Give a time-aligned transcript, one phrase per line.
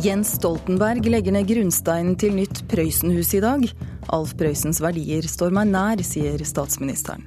[0.00, 3.66] Jens Stoltenberg legger ned grunnsteinen til nytt Prøysenhus i dag.
[4.16, 7.26] Alf Prøysens verdier står meg nær, sier statsministeren.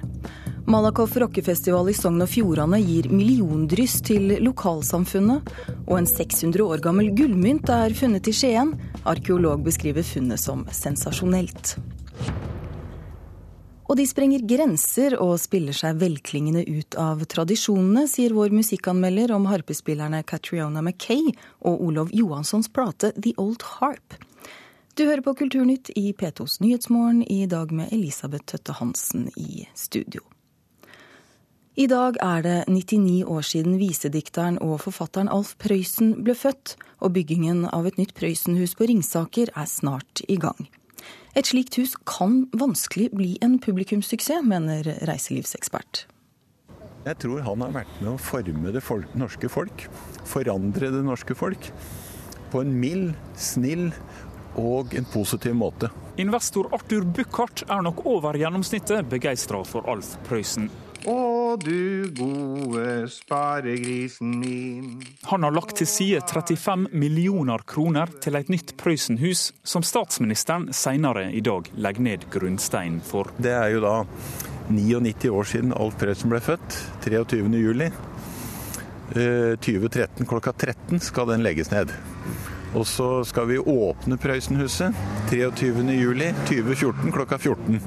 [0.66, 5.54] Malakoff rockefestival i Sogn og Fjordane gir milliondryss til lokalsamfunnet.
[5.84, 8.74] Og en 600 år gammel gullmynt er funnet i Skien.
[9.06, 11.76] Arkeolog beskriver funnet som sensasjonelt.
[13.94, 19.46] Og de sprenger grenser og spiller seg velklingende ut av tradisjonene, sier vår musikkanmelder om
[19.46, 21.28] harpespillerne Catriona Mackay
[21.62, 24.18] og Olov Johanssons plate The Old Harp.
[24.98, 30.26] Du hører på Kulturnytt i P2s Nyhetsmorgen, i dag med Elisabeth Tøtte Hansen i studio.
[31.78, 37.14] I dag er det 99 år siden visedikteren og forfatteren Alf Prøysen ble født, og
[37.14, 40.66] byggingen av et nytt Prøysenhus på Ringsaker er snart i gang.
[41.34, 46.04] Et slikt hus kan vanskelig bli en publikumssuksess, mener reiselivsekspert.
[47.04, 48.82] Jeg tror han har vært med å forme det
[49.18, 49.88] norske folk.
[50.30, 51.68] Forandre det norske folk.
[52.52, 53.90] På en mild, snill
[54.54, 55.90] og en positiv måte.
[56.22, 60.70] Investor Arthur Buchardt er nok over gjennomsnittet begeistra for Alf Prøysen.
[61.04, 65.02] Å du gode sparegrisen min.
[65.28, 71.26] Han har lagt til side 35 millioner kroner til et nytt Prøysenhus, som statsministeren senere
[71.36, 73.28] i dag legger ned grunnsteinen for.
[73.36, 73.94] Det er jo da
[74.72, 76.80] 99 år siden Alf Prøysen ble født.
[77.04, 77.44] 23.
[77.60, 77.90] juli.
[79.12, 81.92] 2013 eh, klokka 13 skal den legges ned.
[82.74, 84.96] Og så skal vi åpne Prøysenhuset
[85.30, 87.78] 23.07.2014 klokka 14.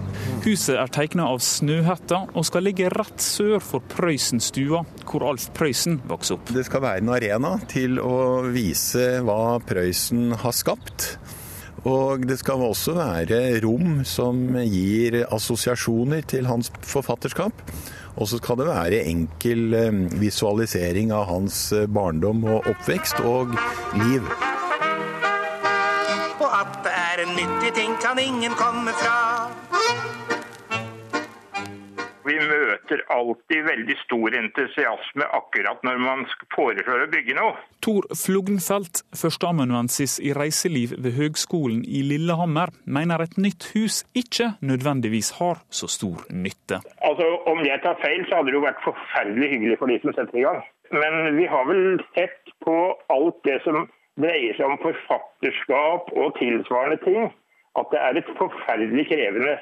[0.46, 6.00] Huset er tegna av Snøhetta og skal ligge rett sør for Prøysenstua, hvor Alf Prøysen
[6.08, 6.54] vokste opp.
[6.56, 11.18] Det skal være en arena til å vise hva Prøysen har skapt.
[11.88, 17.64] Og det skal også være rom som gir assosiasjoner til hans forfatterskap.
[18.18, 23.54] Og så skal det være enkel eh, visualisering av hans eh, barndom og oppvekst og
[24.00, 24.26] liv
[27.18, 29.18] er en nyttig ting, kan ingen komme fra.
[32.28, 37.56] Vi møter alltid veldig stor entusiasme akkurat når man foreslår å bygge noe.
[37.86, 45.38] Tor Fluggenfeldt, førsteamanuensis i reiseliv ved Høgskolen i Lillehammer, mener et nytt hus ikke nødvendigvis
[45.40, 46.82] har så stor nytte.
[47.08, 50.18] Altså, Om jeg tar feil, så hadde det jo vært forferdelig hyggelig for de som
[50.18, 50.66] setter i gang.
[50.92, 52.76] Men vi har vel sett på
[53.12, 57.32] alt det som dreier seg om forfatterskap og tilsvarende ting,
[57.78, 59.58] at det er et forferdelig krevende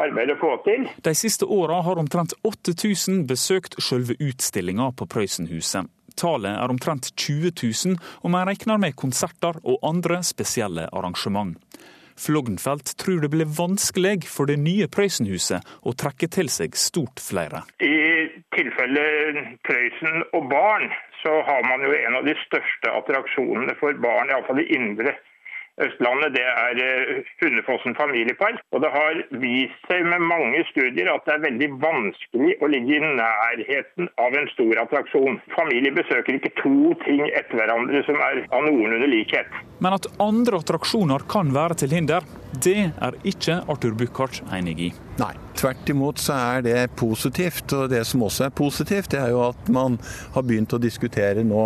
[0.00, 0.88] arbeid å få til.
[1.06, 5.90] De siste åra har omtrent 8000 besøkt selve utstillinga på Prøysenhuset.
[6.18, 11.56] Tallet er omtrent 20 000, og man regner med konserter og andre spesielle arrangement.
[12.14, 17.64] Floggenfeldt tror det blir vanskelig for det nye Prøysenhuset å trekke til seg stort flere.
[17.82, 19.02] I tilfelle
[19.66, 20.86] Prøysen og barn,
[21.24, 25.16] så har man jo en av de største attraksjonene for barn, iallfall i indre
[25.82, 28.60] Østlandet, det er eh, Hundefossen familiepark.
[28.70, 32.94] Og det har vist seg med mange studier at det er veldig vanskelig å ligge
[32.94, 35.40] i nærheten av en stor attraksjon.
[35.56, 39.50] Familie besøker ikke to ting etter hverandre som er av noenlunde likhet.
[39.82, 42.22] Men at andre attraksjoner kan være til hinder,
[42.62, 44.92] det er ikke Arthur Buchardt enig i.
[45.18, 45.34] Nei.
[45.64, 47.72] Tvert imot så er det positivt.
[47.72, 49.96] Og det som også er positivt, det er jo at man
[50.34, 51.62] har begynt å diskutere nå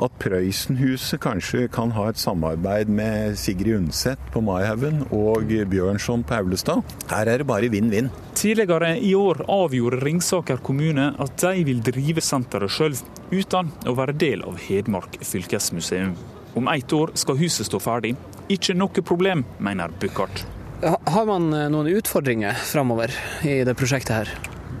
[0.00, 6.38] at Prøysenhuset kanskje kan ha et samarbeid med Sigrid Undset på Maihaugen og Bjørnson på
[6.38, 6.80] Aulestad.
[7.12, 8.08] Her er det bare vinn-vinn.
[8.40, 12.96] Tidligere i år avgjorde Ringsaker kommune at de vil drive senteret sjøl,
[13.36, 16.16] uten å være del av Hedmark fylkesmuseum.
[16.56, 18.16] Om ett år skal huset stå ferdig.
[18.48, 20.46] Ikke noe problem, mener Buchardt.
[20.86, 23.10] Har man eh, noen utfordringer framover
[23.42, 24.30] i det prosjektet her?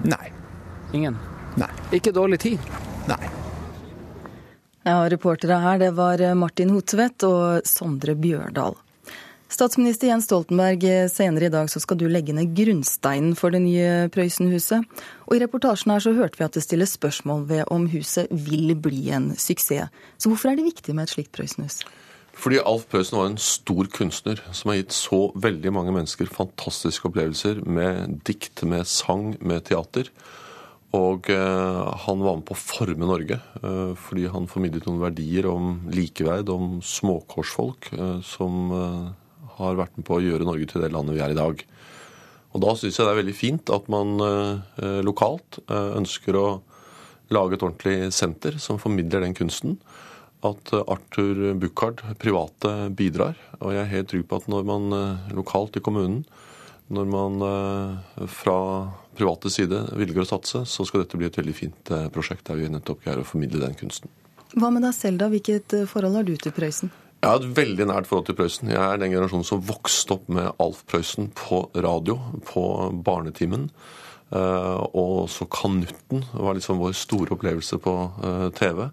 [0.06, 0.30] Nei.
[0.94, 1.18] Ingen?
[1.58, 1.70] Nei.
[1.98, 2.70] Ikke dårlig tid?
[3.10, 3.22] Nei.
[4.86, 8.78] Ja, Reportere her det var eh, Martin Hotvedt og Sondre Bjørdal.
[9.50, 13.64] Statsminister Jens Stoltenberg, eh, senere i dag så skal du legge ned grunnsteinen for det
[13.66, 14.86] nye Prøysenhuset.
[15.26, 18.76] Og I reportasjen her så hørte vi at det stilles spørsmål ved om huset vil
[18.78, 19.90] bli en suksess.
[20.18, 21.82] Så hvorfor er det viktig med et slikt Prøysenhus?
[22.36, 27.08] Fordi Alf Prøysen var en stor kunstner som har gitt så veldig mange mennesker fantastiske
[27.08, 30.10] opplevelser med dikt, med sang, med teater.
[30.96, 35.48] Og eh, han var med på å forme Norge eh, fordi han formidlet noen verdier
[35.50, 39.08] om likeverd, om småkorsfolk, eh, som eh,
[39.56, 41.64] har vært med på å gjøre Norge til det landet vi er i dag.
[42.52, 46.46] Og Da syns jeg det er veldig fint at man eh, lokalt eh, ønsker å
[47.34, 49.80] lage et ordentlig senter som formidler den kunsten
[50.44, 53.38] at Arthur Buchardt, private, bidrar.
[53.60, 56.22] Og jeg er helt trygg på at når man eh, lokalt i kommunen,
[56.92, 58.58] når man eh, fra
[59.16, 62.60] private side velger å satse, så skal dette bli et veldig fint eh, prosjekt der
[62.60, 64.12] vi nettopp greier å formidle den kunsten.
[64.56, 65.30] Hva med deg selv, da?
[65.32, 66.92] Hvilket forhold har du til Prøysen?
[67.16, 68.70] Jeg har et veldig nært forhold til Prøysen.
[68.70, 72.62] Jeg er den generasjonen som vokste opp med Alf Prøysen på radio, på
[73.04, 73.70] Barnetimen.
[74.26, 77.92] Uh, og også Kanutten var liksom vår store opplevelse på
[78.24, 78.88] uh, TV.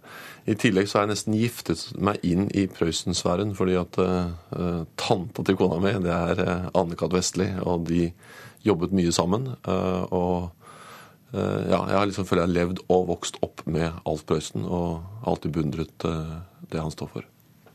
[0.45, 5.41] I tillegg så har jeg nesten giftet meg inn i Prøysen-sfæren, fordi at uh, tanta
[5.41, 7.15] til kona mi det er Anne-Kat.
[7.17, 8.11] Vestli, og de
[8.65, 9.49] jobbet mye sammen.
[9.65, 10.53] og
[11.33, 15.03] ja, jeg har liksom føler jeg har levd og vokst opp med Alf Prøysen og
[15.27, 16.07] alltid beundret
[16.71, 17.32] det han står for.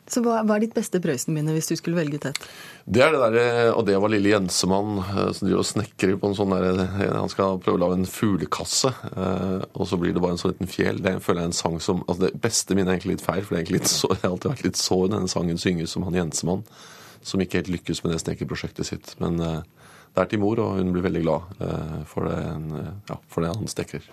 [0.09, 2.41] Så hva, er ditt beste Prøysen-minne hvis du skulle velge ut et?
[2.89, 6.31] Det er det derre Og det var lille Jensemann eh, som driver og snekrer på
[6.31, 10.15] en sånn derre eh, Han skal prøve å lage en fuglekasse, eh, og så blir
[10.17, 11.03] det bare en sånn liten fjell.
[11.05, 13.43] Det føler jeg er en sang som Altså det beste minnet er egentlig litt feil,
[13.43, 15.97] for det er egentlig litt så, jeg har alltid vært litt sår denne sangen synges
[15.97, 16.65] som han Jensemann,
[17.27, 19.13] som ikke helt lykkes med det snekkerprosjektet sitt.
[19.21, 21.61] Men det er til mor, og hun blir veldig glad
[22.09, 22.39] for det,
[23.11, 24.07] ja, for det han snekrer.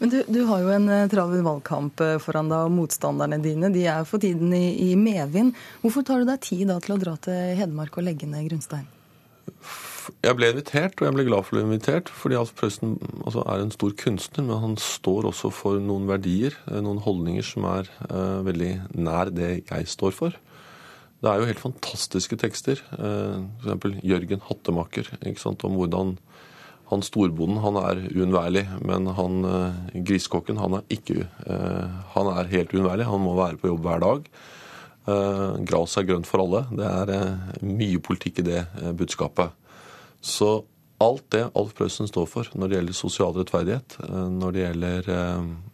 [0.00, 3.70] Men du, du, har jo en uh, travel valgkamp uh, foran deg, og motstanderne dine
[3.74, 5.54] de er for tiden i, i medvind.
[5.84, 8.88] Hvorfor tar du deg tid da til å dra til Hedmark og legge ned grunnstein?
[10.24, 12.10] Jeg ble invitert, og jeg ble glad for å bli invitert.
[12.12, 16.56] Fordi Alf Prøysen altså, er en stor kunstner, men han står også for noen verdier,
[16.68, 20.36] eh, noen holdninger som er uh, veldig nær det jeg står for.
[21.24, 22.82] Det er jo helt fantastiske tekster.
[22.98, 24.02] Uh, F.eks.
[24.04, 25.08] Jørgen Hattemaker
[25.54, 26.16] om hvordan
[26.90, 32.50] han storbonden han er uunnværlig, men han eh, griskokken han er ikke eh, Han er
[32.52, 33.08] helt uunnværlig.
[33.08, 34.28] Han må være på jobb hver dag.
[35.08, 36.66] Eh, gras er grønt for alle.
[36.76, 38.62] Det er mye politikk i det
[39.00, 39.56] budskapet.
[40.20, 40.52] Så
[41.04, 43.98] alt det Alf Prøysen står for når det gjelder sosial rettferdighet,
[44.32, 45.10] når det gjelder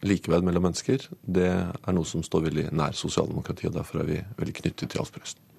[0.09, 3.71] likeverd mellom mennesker, det er noe som står veldig nær sosialdemokratiet.
[3.71, 5.50] og Derfor er vi veldig knyttet til Alf Prøysen.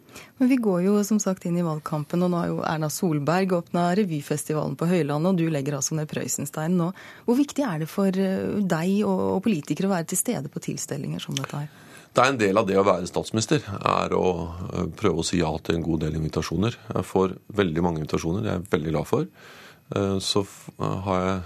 [0.41, 3.53] Men vi går jo som sagt inn i valgkampen, og nå har jo Erna Solberg
[3.59, 6.87] åpna revyfestivalen på Høylandet, og du legger altså ned Prøysensteinen nå.
[7.27, 11.21] Hvor viktig er det for eh, deg og politikere å være til stede på tilstelninger
[11.21, 11.69] som dette her?
[12.11, 15.43] Det er en del av det å være statsminister, er å eh, prøve å si
[15.43, 16.79] ja til en god del invitasjoner.
[16.89, 19.29] Jeg får veldig mange invitasjoner, det er jeg veldig glad for.
[19.95, 20.45] Eh, så
[20.81, 21.41] har jeg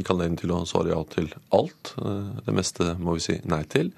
[0.00, 1.92] ikke anledning til å svare ja til alt.
[2.46, 3.92] Det meste må vi si nei til.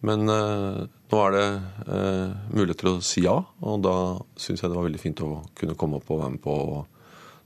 [0.00, 0.80] Men eh,
[1.12, 1.46] nå er det
[1.92, 3.94] eh, mulighet til å si ja, og da
[4.40, 6.82] syns jeg det var veldig fint å kunne komme opp og være med på å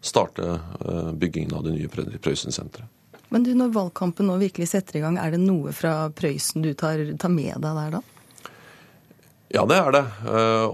[0.05, 2.91] starte eh, byggingen av det nye Prøysen-senteret.
[3.35, 6.71] Men du, når valgkampen nå virkelig setter i gang, er det noe fra Prøysen du
[6.79, 8.03] tar, tar med deg der da?
[9.55, 10.03] Ja, det er det.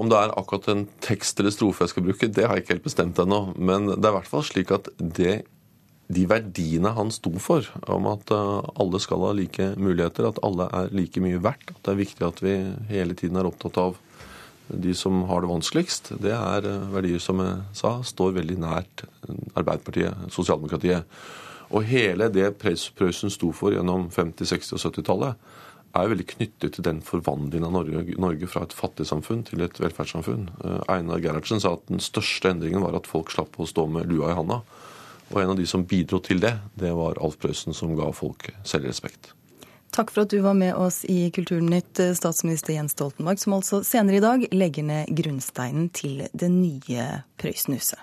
[0.00, 2.74] Om det er akkurat en tekst eller strofe jeg skal bruke, det har jeg ikke
[2.74, 3.40] helt bestemt ennå.
[3.56, 5.34] Men det er i hvert fall slik at det
[6.10, 10.66] de verdiene han sto for, om at eh, alle skal ha like muligheter, at alle
[10.74, 12.54] er like mye verdt, at det er viktig at vi
[12.90, 13.98] hele tiden er opptatt av
[14.70, 19.06] de som har det vanskeligst, det er eh, verdier som jeg sa, står veldig nært
[19.54, 21.06] Arbeiderpartiet, sosialdemokratiet.
[21.70, 25.50] Og hele det Prøysen sto for gjennom 50-, 60- og 70-tallet,
[25.90, 30.46] er veldig knyttet til den forvandlingen av Norge, Norge fra et fattigsamfunn til et velferdssamfunn.
[30.62, 34.10] Eh, Einar Gerhardsen sa at den største endringen var at folk slapp å stå med
[34.10, 34.60] lua i handa.
[35.30, 38.50] Og en av de som bidro til det, det var Alf Prøysen, som ga folk
[38.66, 39.32] selvrespekt.
[39.94, 44.20] Takk for at du var med oss i Kulturnytt, statsminister Jens Stoltenberg, som altså senere
[44.20, 47.06] i dag legger ned grunnsteinen til det nye
[47.42, 47.98] Prøysenhuset.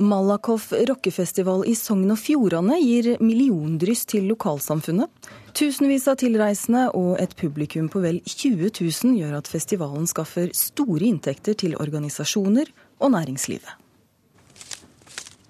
[0.00, 5.10] Malakoff rockefestival i Sogn og Fjordane gir milliondryss til lokalsamfunnet.
[5.56, 11.08] Tusenvis av tilreisende og et publikum på vel 20 000 gjør at festivalen skaffer store
[11.08, 13.72] inntekter til organisasjoner og næringslivet.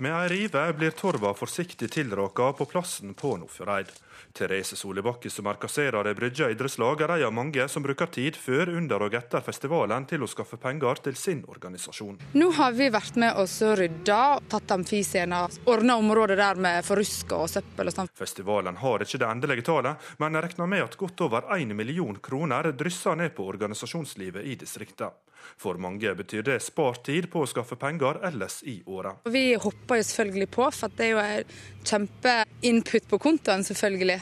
[0.00, 3.90] Med ei rive blir torva forsiktig tilråka på plassen på Nordfjordeid.
[4.32, 8.38] Therese Solibakke, som er kasserer i Brygja idrettslag, er en av mange som bruker tid
[8.40, 12.16] før, under og etter festivalen til å skaffe penger til sin organisasjon.
[12.32, 17.44] Nå har vi vært med oss og rydda, tatt amfiscener, ordna området der med forruska
[17.44, 18.12] og søppel og sånn.
[18.16, 22.72] Festivalen har ikke det endelige tallet, men regner med at godt over 1 million kroner
[22.72, 25.12] drysser ned på organisasjonslivet i distriktet.
[25.60, 29.24] For mange betyr det spart tid på å skaffe penger ellers i året.
[29.30, 31.58] Vi hopper jo selvfølgelig på, for det er jo
[31.90, 34.20] kjempeinput på kontoen, selvfølgelig.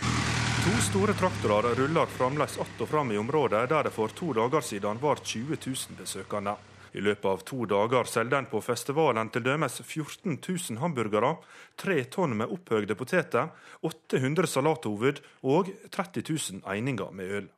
[0.69, 4.61] To store traktorer ruller fremdeles att og fram i området der det for to dager
[4.61, 6.57] siden var 20 000 besøkende.
[6.93, 11.37] I løpet av to dager selger en på festivalen til dømes 14 000 hamburgere,
[11.77, 13.49] tre tonn med opphøgde poteter,
[13.83, 17.49] 800 salathoved og 30 000 eininger med øl.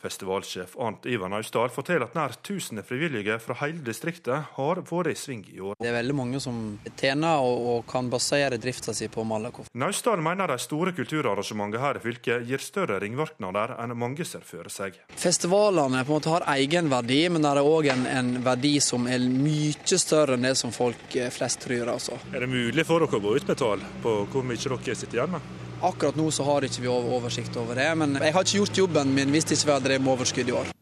[0.00, 5.16] Festivalsjef Arnt Ivar Naustdal forteller at nær 1000 frivillige fra hele distriktet har vært i
[5.18, 5.76] sving i år.
[5.80, 6.60] Det er veldig mange som
[6.96, 9.68] tjener og, og kan basere drifta si på Malakoff.
[9.76, 14.68] Naustdal mener de store kulturarrangementene her i fylket gir større ringvirkninger enn mange ser for
[14.72, 14.96] seg.
[15.20, 19.20] Festivalene på en måte har egenverdi, men det er òg en, en, verdi som er
[19.20, 21.92] mye større enn det som folk eh, flest tror.
[21.96, 22.16] Altså.
[22.32, 25.20] Er det mulig for dere å gå ut med tall på hvor mye dere sitter
[25.20, 25.69] igjen med?
[25.80, 29.14] Akkurat nå så har ikke vi oversikt over det, men jeg har ikke gjort jobben
[29.16, 30.72] min hvis ikke vi hadde drevet med overskudd i år.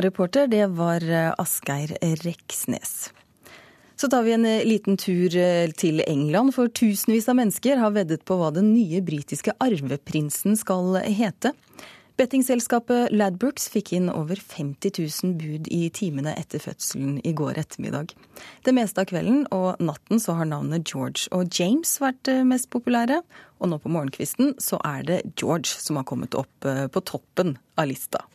[0.00, 3.10] Reporter det var eh, Asgeir Reksnes.
[4.00, 7.92] Så tar vi en eh, liten tur eh, til England, for tusenvis av mennesker har
[7.92, 11.52] veddet på hva den nye britiske arveprinsen skal hete.
[12.20, 18.12] Bettingselskapet Ladbrokes fikk inn over 50 000 bud i timene etter fødselen i går ettermiddag.
[18.66, 22.68] Det meste av kvelden og natten så har navnet George og James vært eh, mest
[22.74, 23.22] populære,
[23.62, 27.56] og nå på morgenkvisten så er det George som har kommet opp eh, på toppen
[27.80, 28.26] av lista.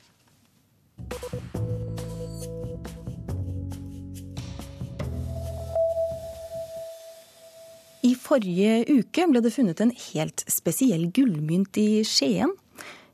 [8.07, 12.57] I forrige uke ble det funnet en helt spesiell gullmynt i Skien.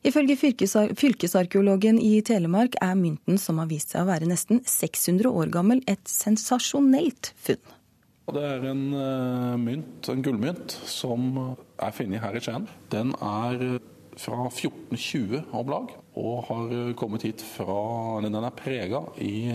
[0.04, 5.54] Ifølge fylkesarkeologen i Telemark er mynten som har vist seg å være nesten 600 år
[5.54, 7.62] gammel, et sensasjonelt funn.
[8.34, 12.68] Det er en uh, mynt, en gullmynt som er funnet her i Skien.
[12.92, 13.80] Den er
[14.20, 19.48] fra 1420 om lag, og har kommet hit fra eller Den er prega i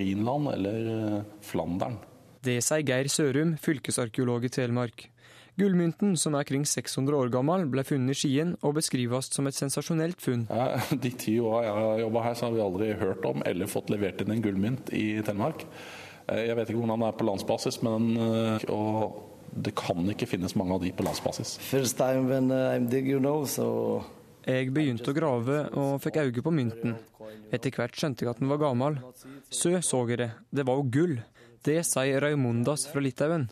[0.00, 1.98] Rhinland eller Flandern.
[2.40, 5.10] Det sier Geir Sørum, fylkesarkeolog i Telemark.
[5.60, 9.56] Gullmynten, som er kring 600 år gammel, ble funnet i Skien og beskrives som et
[9.56, 10.46] sensasjonelt funn.
[10.48, 13.70] Ja, de ti åra jeg har jobba her, så har vi aldri hørt om eller
[13.70, 15.66] fått levert inn en gullmynt i Telemark.
[16.30, 18.64] Eh, jeg vet ikke hvordan det er på landsbasis, men eh,
[19.68, 21.58] det kan ikke finnes mange av de på landsbasis.
[24.50, 26.96] Jeg begynte å grave og fikk øye på mynten.
[27.52, 29.00] Etter hvert skjønte jeg at den var gammel.
[29.50, 31.16] Så så jeg det, det var jo gull.
[31.66, 33.50] Det sier Raimundas fra Litauen.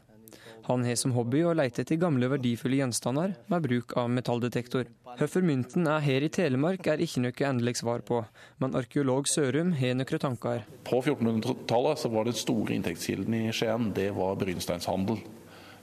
[0.69, 4.91] Han har som hobby å leite etter gamle verdifulle gjenstander med bruk av metalldetektor.
[5.17, 8.19] Hvorfor mynten er her i Telemark er ikke noe endelig svar på,
[8.61, 10.67] men arkeolog Sørum har noen tanker.
[10.85, 15.25] På 1400-tallet var den store inntektskilden i Skien det var brynsteinshandel.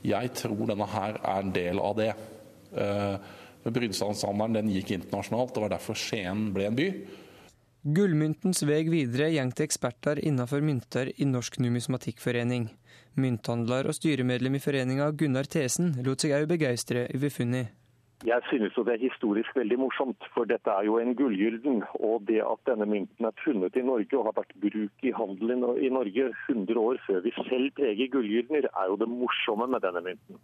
[0.06, 2.12] Jeg tror denne her er en del av det.
[2.78, 3.18] Uh,
[3.66, 6.90] Brynsteinshandelen gikk internasjonalt, det var derfor Skien ble en by.
[7.86, 12.64] Gullmyntens vei videre går til eksperter innenfor mynter i Norsk numismatikkforening.
[13.22, 17.70] Mynthandler og styremedlem i foreninga Gunnar Thesen lot seg òg begeistre over funnet.
[18.26, 21.84] Jeg synes jo det er historisk veldig morsomt, for dette er jo en gullgylden.
[22.02, 25.62] Og det at denne mynten er funnet i Norge og har vært bruk i handelen
[25.78, 30.02] i Norge 100 år før vi selv preger gullgyldener, er jo det morsomme med denne
[30.10, 30.42] mynten.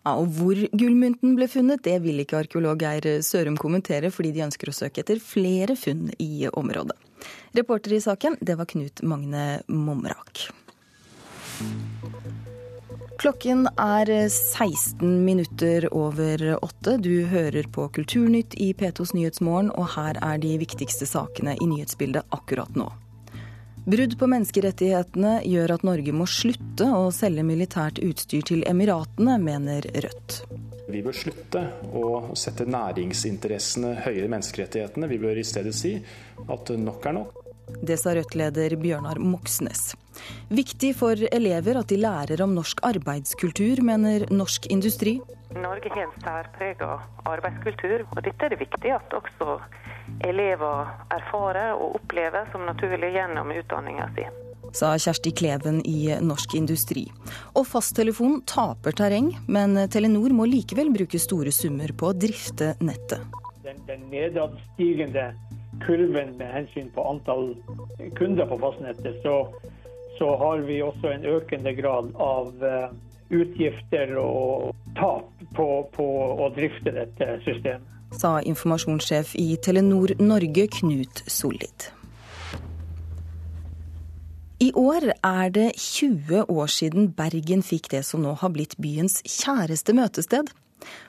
[0.00, 4.46] Ja, og Hvor gullmynten ble funnet, det vil ikke arkeolog Geir Sørum kommentere, fordi de
[4.46, 6.96] ønsker å søke etter flere funn i området.
[7.56, 10.46] Reporter i saken, det var Knut Magne Momrak.
[13.20, 16.96] Klokken er 16 minutter over åtte.
[17.04, 22.24] Du hører på Kulturnytt i P2s Nyhetsmorgen, og her er de viktigste sakene i nyhetsbildet
[22.32, 22.88] akkurat nå.
[23.88, 29.86] Brudd på menneskerettighetene gjør at Norge må slutte å selge militært utstyr til Emiratene, mener
[30.04, 30.42] Rødt.
[30.90, 31.62] Vi bør slutte
[31.96, 35.08] å sette næringsinteressene høyere enn menneskerettighetene.
[35.08, 35.94] Vi bør i stedet si
[36.44, 37.39] at nok er nok.
[37.82, 39.94] Det sa Rødt-leder Bjørnar Moxnes.
[40.50, 45.18] Viktig for elever at de lærer om norsk arbeidskultur, mener Norsk Industri.
[45.54, 46.90] Norge har en særprega
[47.26, 49.58] arbeidskultur, og dette er det viktig at også
[50.26, 54.28] elever erfarer og opplever som naturlig gjennom utdanninga si.
[54.76, 57.08] Sa Kjersti Kleven i Norsk Industri.
[57.58, 63.24] Og fasttelefon taper terreng, men Telenor må likevel bruke store summer på å drifte nettet.
[63.64, 65.32] Den, den nedadstigende
[65.84, 67.54] kurven med hensyn på antall
[68.18, 69.44] kunder på fastnettet, så
[70.20, 72.90] så har vi også en økende grad av eh,
[73.32, 76.08] utgifter og tap på, på
[76.44, 77.86] å drifte dette systemet.
[78.20, 81.88] Sa informasjonssjef i Telenor Norge, Knut Sollid.
[84.60, 89.22] I år er det 20 år siden Bergen fikk det som nå har blitt byens
[89.24, 90.52] kjæreste møtested.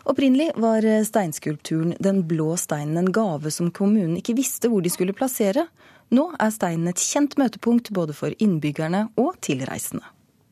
[0.09, 5.15] Opprinnelig var steinskulpturen Den blå steinen en gave som kommunen ikke visste hvor de skulle
[5.17, 5.67] plassere,
[6.11, 10.03] nå er steinen et kjent møtepunkt både for innbyggerne og tilreisende.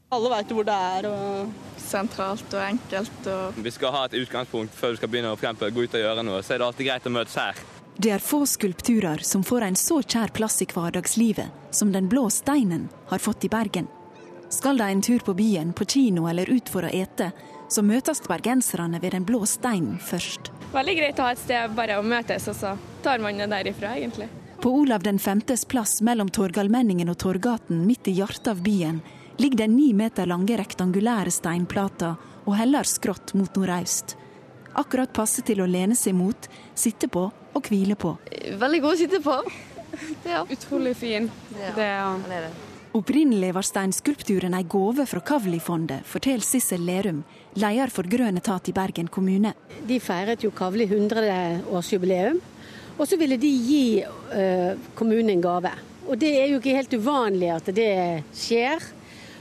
[0.10, 3.28] Alle vet hvor det er, og sentralt og enkelt.
[3.30, 6.02] Og Vi skal ha et utgangspunkt før du skal begynne å frempå, gå ut og
[6.02, 6.40] gjøre noe.
[6.42, 7.62] Så er det alltid greit å møtes her.
[8.00, 12.30] Det er få skulpturer som får en så kjær plass i hverdagslivet som Den blå
[12.32, 13.90] steinen har fått i Bergen.
[14.50, 17.30] Skal de en tur på byen, på kino eller ut for å ete,
[17.70, 20.52] så møtes bergenserne ved Den blå steinen først.
[20.74, 23.96] Veldig greit å ha et sted bare å møtes, og så tar man det derifra,
[23.98, 24.30] egentlig.
[24.60, 29.00] På Olav den femtes plass mellom Torgallmenningen og Torgaten, midt i hjertet av byen,
[29.40, 34.18] ligger den ni meter lange rektangulære steinplata og heller skrått mot nordøst.
[34.80, 38.18] Akkurat passe til å lene seg mot, sitte på og hvile på.
[38.60, 39.38] Veldig god å sitte på.
[40.28, 40.44] Ja.
[40.46, 41.32] Utrolig fin.
[41.58, 42.69] Ja, det er er det.
[43.00, 47.22] Opprinnelig var steinskulpturen ei gave fra Kavli-fondet, forteller Sissel Lerum,
[47.56, 49.54] leder for Grønn etat i Bergen kommune.
[49.88, 52.42] De feiret jo Kavli 100-årsjubileum,
[52.98, 55.72] og så ville de gi uh, kommunen en gave.
[56.10, 57.96] Og det er jo ikke helt uvanlig at det
[58.36, 58.84] skjer.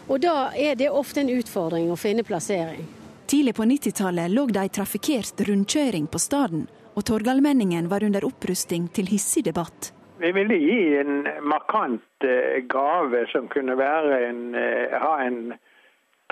[0.06, 2.86] Og da er det ofte en utfordring å finne plassering.
[3.26, 8.86] Tidlig på 90-tallet lå det ei trafikkert rundkjøring på staden, og Torgallmenningen var under opprusting
[8.94, 9.90] til hissig debatt.
[10.18, 15.54] Vi ville gi en markant uh, gave som kunne en, uh, ha en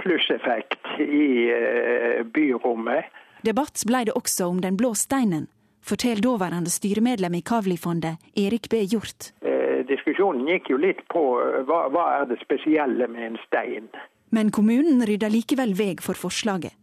[0.02, 3.06] plusseffekt i uh, byrommet.
[3.46, 5.46] Debatt ble det også om den blå steinen,
[5.86, 8.82] forteller daværende styremedlem i Kavli-fondet, Erik B.
[8.90, 9.30] Hjort.
[9.46, 13.86] Eh, diskusjonen gikk jo litt på eh, hva, hva er det spesielle med en stein.
[14.34, 16.74] Men kommunen rydda likevel vei for forslaget.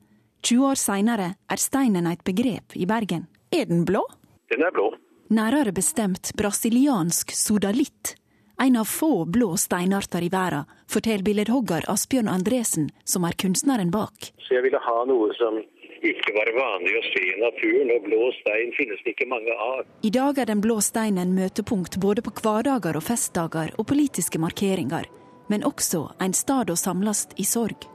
[0.44, 3.28] 20 år seinere er steinen et begrep i Bergen.
[3.52, 4.04] Er den blå?
[4.52, 4.92] Den er blå.
[5.34, 8.16] Nærere bestemt brasiliansk sodalitt.
[8.62, 14.30] En av få blå steinarter i verden, forteller billedhogger Asbjørn Andresen, som er kunstneren bak.
[14.46, 15.58] Så jeg ville ha noe som
[16.06, 19.82] ikke var vanlig å se i naturen, og blå stein finnes det ikke mange av.
[20.06, 25.10] I dag er den blå steinen møtepunkt både på hverdager og festdager og politiske markeringer,
[25.50, 27.90] men også en stad å samles i sorg.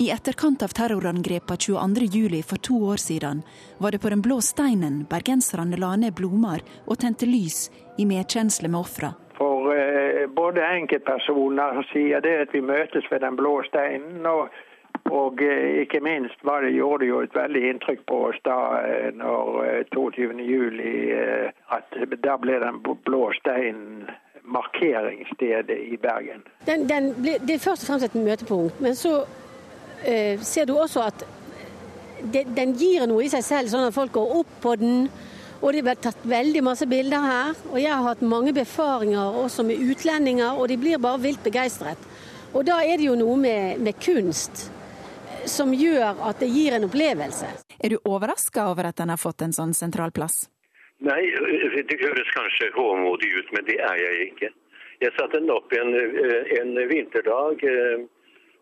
[0.00, 3.42] I etterkant av terrorangrepene 22.07 for to år siden
[3.78, 7.66] var det på den blå steinen bergenserne la ned blomster og tente lys
[7.98, 9.10] i medkjensle med ofra.
[9.38, 14.54] For eh, både enkeltpersoner sier det at vi møtes ved den blå steinen, og
[15.10, 18.56] og eh, ikke minst var det, gjorde det jo et veldig inntrykk på oss da
[18.84, 20.30] eh, når 22.
[20.30, 20.94] Eh, juli
[21.74, 24.08] at da ble den blå steinen
[24.48, 26.44] markeringsstedet i Bergen.
[26.66, 29.22] Den, den ble, det er først og fremst et møtepunkt, men så
[30.44, 31.24] ser du også at
[32.22, 35.08] det, den gir noe i seg selv, sånn at folk går opp på den.
[35.58, 37.60] Og det blir tatt veldig masse bilder her.
[37.72, 41.98] Og jeg har hatt mange befaringer også med utlendinger, og de blir bare vilt begeistret.
[42.54, 44.68] Og da er det jo noe med, med kunst
[45.48, 47.48] som gjør at det gir en opplevelse.
[47.78, 50.46] Er du overraska over at den har fått en sånn sentral plass?
[51.04, 54.50] Nei, det høres kanskje håmodig ut, men det er jeg ikke.
[54.98, 58.00] Jeg satte den opp en, en vinterdag eh,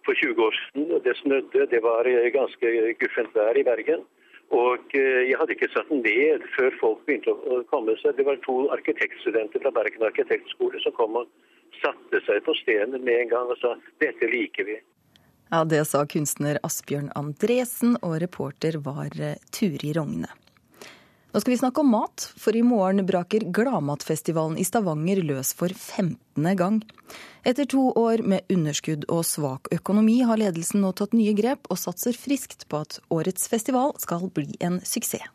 [0.07, 1.03] for 20 år siden.
[1.05, 4.07] Det snødde, det var eh, ganske guffent vær i Bergen.
[4.55, 8.15] Og eh, jeg hadde ikke satt den ned før folk begynte å komme seg.
[8.19, 11.31] Det var to arkitektstudenter fra Bergen arkitektskole som kom og
[11.83, 14.79] satte seg på stenen med en gang og sa dette liker vi.
[15.51, 20.31] Ja, Det sa kunstner Asbjørn Andresen, og reporter var eh, Turi Rogne.
[21.31, 25.69] Nå skal vi snakke om mat, for i morgen braker Gladmatfestivalen i Stavanger løs for
[25.69, 26.17] 15.
[26.57, 26.81] gang.
[27.47, 31.79] Etter to år med underskudd og svak økonomi har ledelsen nå tatt nye grep, og
[31.79, 35.31] satser friskt på at årets festival skal bli en suksess.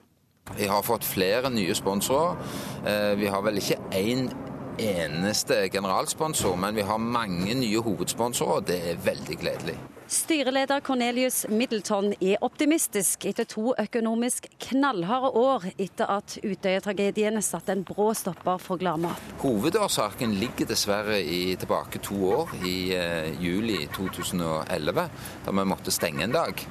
[0.57, 2.35] Vi har fått flere nye sponsorer.
[2.83, 4.27] Eh, vi har vel ikke én
[4.81, 9.77] eneste generalsponsor, men vi har mange nye hovedsponsorer, og det er veldig gledelig.
[10.11, 17.85] Styreleder Cornelius Middleton er optimistisk etter to økonomisk knallharde år etter at Utøya-tragedien satte en
[17.87, 19.31] brå stopper for gladmat.
[19.39, 25.07] Hovedårsaken ligger dessverre i tilbake to år, i uh, juli 2011,
[25.47, 26.65] da vi måtte stenge en dag.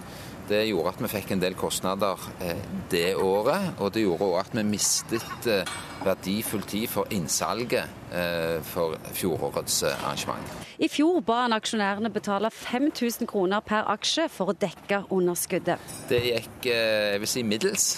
[0.50, 4.40] Det gjorde at vi fikk en del kostnader uh, det året, og det gjorde òg
[4.42, 10.52] at vi mistet uh, verdifull tid for innsalget eh, for fjorårets eh, arrangement.
[10.78, 15.92] I fjor ba han aksjonærene betale 5000 kroner per aksje for å dekke underskuddet.
[16.08, 17.88] Det gikk eh, jeg vil si middels.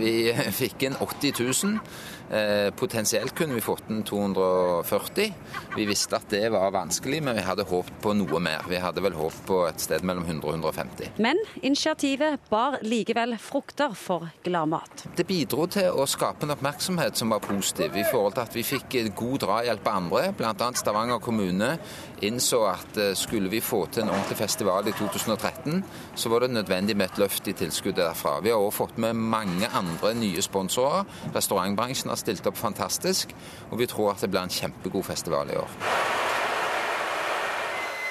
[0.00, 0.14] Vi
[0.62, 1.80] fikk inn 80 000.
[2.30, 5.34] Eh, potensielt kunne vi fått den 240.
[5.76, 8.62] Vi visste at det var vanskelig, men vi hadde håpet på noe mer.
[8.70, 11.10] Vi hadde vel håpet på et sted mellom 100 og 150.
[11.18, 15.08] Men initiativet bar likevel frukter for gladmat.
[15.18, 18.66] Det bidro til å skape en oppmerksomhet som var positiv, i forhold til at vi
[18.68, 20.22] fikk god drahjelp av andre.
[20.38, 20.70] Bl.a.
[20.78, 21.72] Stavanger kommune
[22.22, 25.82] innså at eh, skulle vi få til en ordentlig festival i 2013,
[26.14, 28.38] så var det nødvendig med et løft i tilskuddet derfra.
[28.44, 31.08] Vi har også fått med mange andre nye sponsorer.
[31.34, 33.34] Restaurantbransjen har stilt opp fantastisk,
[33.70, 35.78] og vi tror at det blir en kjempegod festival i år.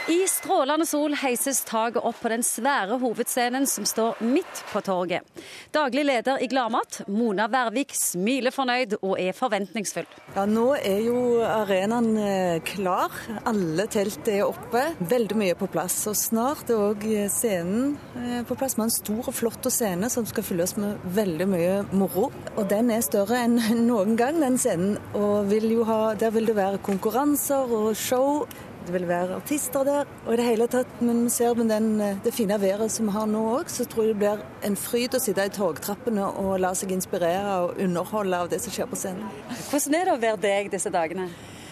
[0.10, 5.22] I strålende sol heises taket opp på den svære hovedscenen som står midt på torget.
[5.70, 10.08] Daglig leder i Gladmat, Mona Værvik, smiler fornøyd og er forventningsfull.
[10.34, 13.14] Ja, Nå er jo arenaen eh, klar.
[13.46, 14.82] Alle telt er oppe.
[15.12, 16.00] Veldig mye på plass.
[16.10, 18.80] Og snart er òg scenen eh, på plass.
[18.82, 22.32] Har en stor og flott scene som skal fylles med veldig mye moro.
[22.56, 24.98] Og den er større enn noen gang, den scenen.
[25.14, 28.48] Og vil ha, der vil det være konkurranser og show
[28.90, 30.10] det vil være artister der.
[30.26, 33.06] Og i det hele tatt, men vi ser med den, eh, det fine været som
[33.06, 36.26] vi har nå òg, så tror jeg det blir en fryd å sitte i togtrappene
[36.26, 39.30] og la seg inspirere og underholde av det som skjer på scenen.
[39.70, 41.30] Hvordan er det å være deg disse dagene?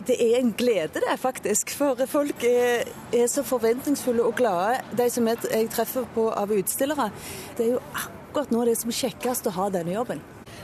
[0.08, 1.74] Det er en glede, det, faktisk.
[1.74, 7.12] For folk er, er så forventningsfulle og glade, de som jeg treffer på av utstillere.
[7.58, 10.22] Det er jo akkurat nå det som er kjekkest å ha denne jobben.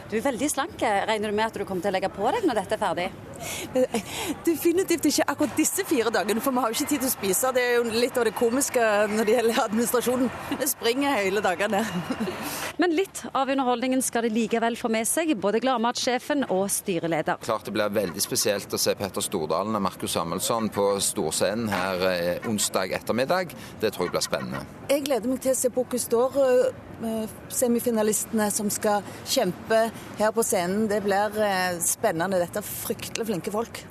[0.10, 0.78] Du er veldig slank.
[0.80, 3.10] Regner du med at du kommer til å legge på deg når dette er ferdig?
[4.48, 7.54] Definitivt ikke akkurat disse fire dagene, for vi har jo ikke tid til å spise.
[7.56, 10.32] Det er jo litt av det komiske når det gjelder administrasjonen.
[10.60, 11.84] Vi springer hele dagene.
[12.82, 17.42] Men litt av underholdningen skal de likevel få med seg, både gladmatsjefen og styreleder.
[17.44, 22.08] Klart det blir veldig spesielt å se Petter Stordalen og Markus Samuelsson på storscenen her
[22.10, 23.54] eh, onsdag ettermiddag.
[23.82, 24.64] Det tror jeg blir spennende.
[24.90, 29.86] Jeg gleder meg til å se Bocuse d'Or eh, semifinalistene som skal kjempe
[30.20, 30.88] her på scenen.
[30.92, 32.42] Det blir eh, spennende.
[32.42, 33.86] Dette er fryktelig flinke folk.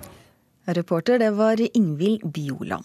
[0.65, 2.85] Reporter det var Ingvild Bioland.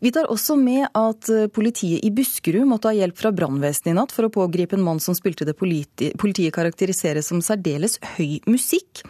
[0.00, 4.12] Vi tar også med at politiet i Buskerud måtte ha hjelp fra brannvesenet i natt
[4.14, 9.02] for å pågripe en mann som spilte det politi politiet karakteriserer som særdeles høy musikk.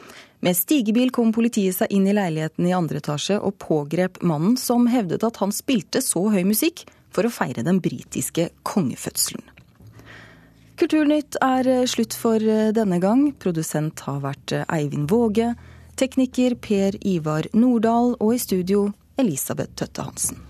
[0.45, 4.87] Med stigebil kom politiet seg inn i leiligheten i andre etasje og pågrep mannen som
[4.91, 9.45] hevdet at han spilte så høy musikk for å feire den britiske kongefødselen.
[10.77, 12.43] Kulturnytt er slutt for
[12.77, 13.31] denne gang.
[13.41, 15.55] Produsent har vært Eivind Våge.
[15.97, 18.13] Tekniker Per Ivar Nordahl.
[18.21, 20.46] Og i studio Elisabeth Tøtte Hansen.